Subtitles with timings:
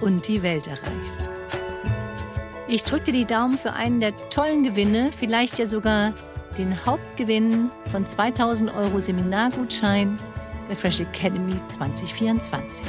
[0.00, 1.28] und die Welt erreichst.
[2.68, 6.12] Ich drücke dir die Daumen für einen der tollen Gewinne, vielleicht ja sogar
[6.56, 10.18] den Hauptgewinn von 2000 Euro Seminargutschein
[10.68, 12.86] der Fresh Academy 2024.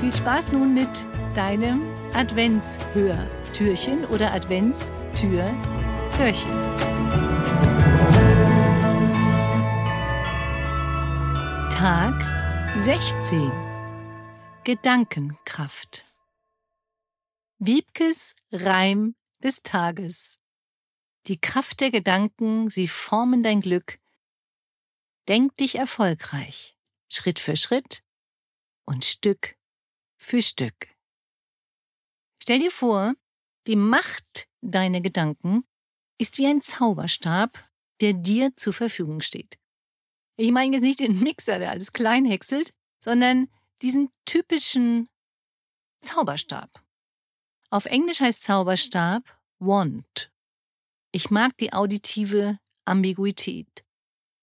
[0.00, 0.88] Viel Spaß nun mit
[1.34, 1.82] deinem
[2.14, 6.50] Adventshörtürchen oder Adventstür-Hörchen.
[11.70, 12.14] Tag
[12.76, 13.67] 16
[14.68, 16.04] Gedankenkraft.
[17.58, 20.38] Wiebkes Reim des Tages.
[21.26, 23.98] Die Kraft der Gedanken, sie formen dein Glück.
[25.26, 26.76] Denk dich erfolgreich,
[27.10, 28.02] Schritt für Schritt
[28.84, 29.56] und Stück
[30.18, 30.94] für Stück.
[32.42, 33.14] Stell dir vor,
[33.66, 35.64] die Macht deiner Gedanken
[36.18, 37.70] ist wie ein Zauberstab,
[38.02, 39.58] der dir zur Verfügung steht.
[40.36, 43.48] Ich meine jetzt nicht den Mixer, der alles klein häckselt, sondern
[43.82, 45.08] diesen typischen
[46.00, 46.82] Zauberstab.
[47.70, 49.22] Auf Englisch heißt Zauberstab
[49.58, 50.30] Wand.
[51.12, 53.84] Ich mag die auditive Ambiguität,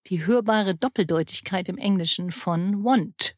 [0.08, 3.36] die hörbare Doppeldeutigkeit im Englischen von want.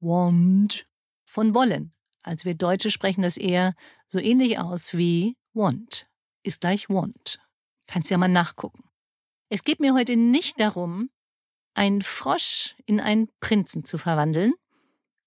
[0.00, 0.86] Want
[1.26, 1.92] von wollen.
[2.22, 3.74] Also wir Deutsche sprechen das eher
[4.08, 6.08] so ähnlich aus wie want.
[6.42, 7.38] Ist gleich want.
[7.86, 8.84] Kannst ja mal nachgucken.
[9.48, 11.10] Es geht mir heute nicht darum,
[11.74, 14.54] einen Frosch in einen Prinzen zu verwandeln,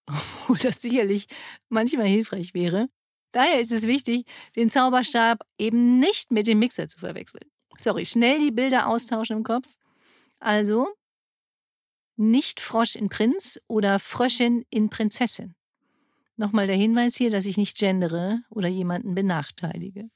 [0.08, 1.28] obwohl das sicherlich
[1.70, 2.90] manchmal hilfreich wäre.
[3.32, 7.50] Daher ist es wichtig, den Zauberstab eben nicht mit dem Mixer zu verwechseln.
[7.78, 9.76] Sorry, schnell die Bilder austauschen im Kopf.
[10.40, 10.88] Also
[12.16, 15.56] nicht Frosch in Prinz oder Fröschin in Prinzessin.
[16.36, 20.10] Nochmal der Hinweis hier, dass ich nicht gendere oder jemanden benachteilige.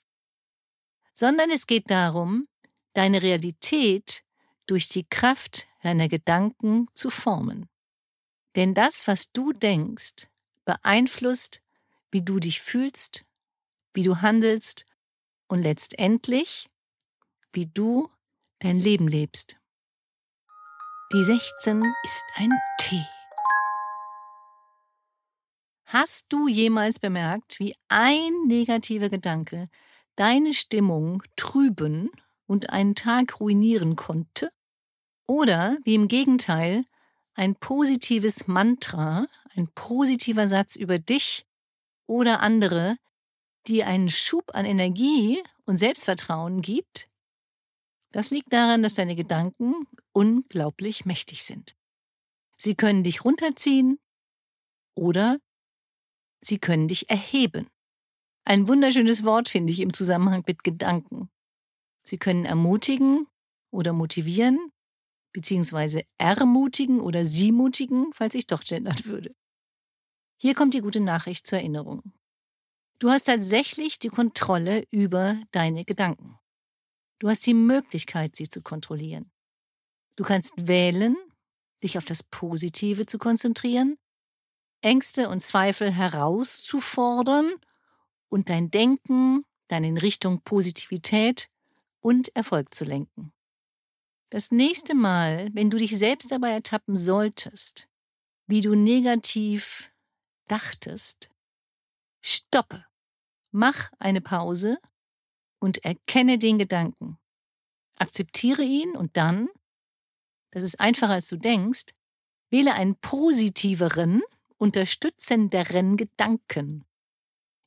[1.13, 2.47] Sondern es geht darum,
[2.93, 4.23] deine Realität
[4.67, 7.67] durch die Kraft deiner Gedanken zu formen.
[8.57, 10.27] Denn das, was du denkst,
[10.65, 11.61] beeinflusst,
[12.09, 13.23] wie du dich fühlst,
[13.93, 14.87] wie du handelst
[15.47, 16.67] und letztendlich,
[17.53, 18.09] wie du
[18.57, 19.57] dein Leben lebst.
[21.13, 22.99] Die 16 ist ein T.
[25.85, 29.69] Hast du jemals bemerkt, wie ein negativer Gedanke
[30.15, 32.09] deine Stimmung trüben
[32.47, 34.51] und einen Tag ruinieren konnte?
[35.27, 36.85] Oder wie im Gegenteil
[37.37, 41.45] ein positives Mantra, ein positiver Satz über dich
[42.07, 42.97] oder andere,
[43.67, 47.07] die einen Schub an Energie und Selbstvertrauen gibt,
[48.11, 51.75] das liegt daran, dass deine Gedanken unglaublich mächtig sind.
[52.55, 53.99] Sie können dich runterziehen
[54.95, 55.37] oder
[56.39, 57.67] sie können dich erheben.
[58.45, 61.29] Ein wunderschönes Wort finde ich im Zusammenhang mit Gedanken.
[62.03, 63.27] Sie können ermutigen
[63.69, 64.71] oder motivieren
[65.37, 69.35] beziehungsweise ermutigen oder sie mutigen, falls ich doch gendern würde.
[70.41, 72.01] Hier kommt die gute Nachricht zur Erinnerung.
[72.97, 76.39] Du hast tatsächlich die Kontrolle über deine Gedanken.
[77.19, 79.31] Du hast die Möglichkeit, sie zu kontrollieren.
[80.15, 81.15] Du kannst wählen,
[81.83, 83.99] dich auf das Positive zu konzentrieren,
[84.81, 87.53] Ängste und Zweifel herauszufordern
[88.29, 91.51] und dein Denken dann in Richtung Positivität
[91.99, 93.33] und Erfolg zu lenken.
[94.29, 97.87] Das nächste Mal, wenn du dich selbst dabei ertappen solltest,
[98.45, 99.93] wie du negativ
[100.47, 101.29] dachtest,
[102.21, 102.85] stoppe,
[103.51, 104.79] mach eine Pause
[105.59, 107.17] und erkenne den Gedanken.
[107.95, 109.47] Akzeptiere ihn und dann,
[110.51, 111.93] das ist einfacher als du denkst,
[112.49, 114.21] wähle einen positiveren,
[114.57, 116.85] unterstützenderen Gedanken.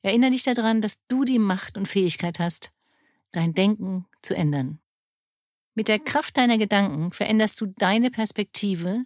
[0.03, 2.71] Erinnere dich daran, dass du die Macht und Fähigkeit hast,
[3.33, 4.81] dein Denken zu ändern.
[5.75, 9.05] Mit der Kraft deiner Gedanken veränderst du deine Perspektive,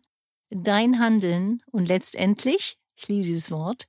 [0.51, 3.87] dein Handeln und letztendlich, ich liebe dieses Wort,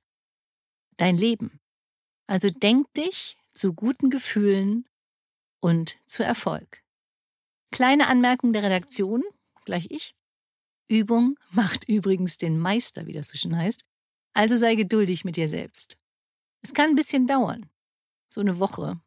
[0.96, 1.60] dein Leben.
[2.26, 4.86] Also denk dich zu guten Gefühlen
[5.60, 6.82] und zu Erfolg.
[7.70, 9.22] Kleine Anmerkung der Redaktion,
[9.64, 10.14] gleich ich.
[10.88, 13.84] Übung macht übrigens den Meister, wie das so schön heißt.
[14.34, 15.98] Also sei geduldig mit dir selbst.
[16.62, 17.70] Es kann ein bisschen dauern.
[18.28, 19.00] So eine Woche.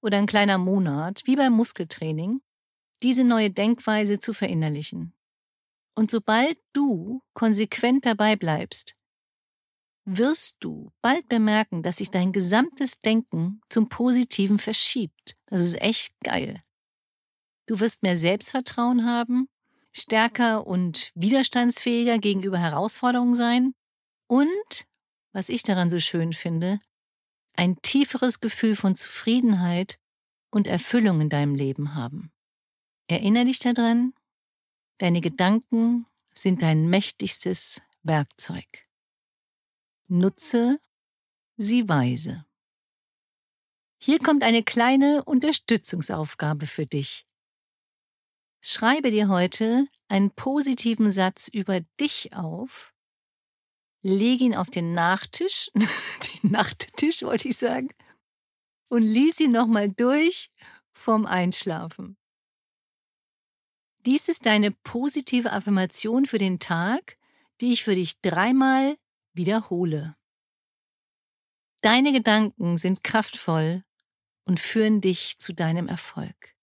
[0.00, 2.40] Oder ein kleiner Monat, wie beim Muskeltraining,
[3.02, 5.14] diese neue Denkweise zu verinnerlichen.
[5.94, 8.96] Und sobald du konsequent dabei bleibst,
[10.04, 15.36] wirst du bald bemerken, dass sich dein gesamtes Denken zum Positiven verschiebt.
[15.46, 16.62] Das ist echt geil.
[17.66, 19.48] Du wirst mehr Selbstvertrauen haben,
[19.92, 23.74] stärker und widerstandsfähiger gegenüber Herausforderungen sein
[24.28, 24.86] und,
[25.32, 26.78] was ich daran so schön finde,
[27.56, 29.98] ein tieferes Gefühl von Zufriedenheit
[30.50, 32.30] und Erfüllung in deinem Leben haben.
[33.08, 34.14] Erinnere dich daran,
[34.98, 38.66] deine Gedanken sind dein mächtigstes Werkzeug.
[40.08, 40.80] Nutze
[41.56, 42.44] sie weise.
[43.98, 47.26] Hier kommt eine kleine Unterstützungsaufgabe für dich.
[48.60, 52.92] Schreibe dir heute einen positiven Satz über dich auf,
[54.02, 57.88] lege ihn auf den Nachtisch, den Nachttisch wollte ich sagen,
[58.88, 60.50] und lies ihn nochmal durch
[60.92, 62.16] vom Einschlafen.
[64.06, 67.18] Dies ist deine positive Affirmation für den Tag,
[67.60, 68.96] die ich für dich dreimal
[69.32, 70.16] wiederhole.
[71.80, 73.84] Deine Gedanken sind kraftvoll
[74.44, 76.54] und führen dich zu deinem Erfolg.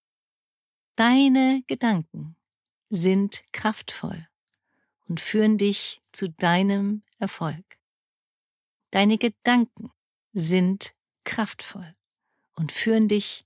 [0.96, 2.38] Deine Gedanken
[2.90, 4.26] sind kraftvoll
[5.10, 7.78] und führen dich zu deinem Erfolg.
[8.92, 9.92] Deine Gedanken
[10.32, 10.96] sind
[11.26, 11.94] kraftvoll
[12.54, 13.44] und führen dich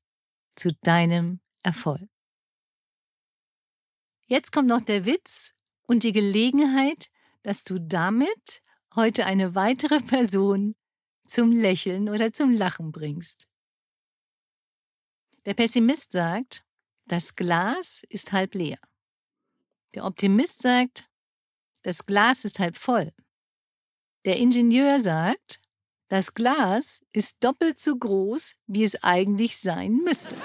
[0.55, 2.09] zu deinem Erfolg.
[4.29, 5.53] Jetzt kommt noch der Witz
[5.88, 7.09] und die Gelegenheit,
[7.44, 8.62] dass du damit
[8.94, 10.75] heute eine weitere Person
[11.25, 13.47] zum Lächeln oder zum Lachen bringst.
[15.45, 16.65] Der Pessimist sagt,
[17.06, 18.79] das Glas ist halb leer.
[19.95, 21.09] Der Optimist sagt,
[21.83, 23.13] das Glas ist halb voll.
[24.25, 25.62] Der Ingenieur sagt,
[26.09, 30.35] das Glas ist doppelt so groß, wie es eigentlich sein müsste.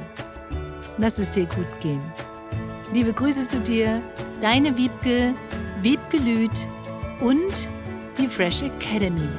[0.98, 2.02] Lass es dir gut gehen.
[2.94, 4.02] Liebe Grüße zu dir,
[4.42, 5.34] deine Wiebke,
[5.84, 6.68] Lüth
[7.20, 7.70] und
[8.18, 9.30] die Fresh Academy.